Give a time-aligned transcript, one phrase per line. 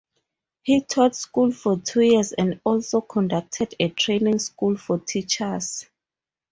[0.63, 5.85] He taught school for two years and also conducted a training school for teachers.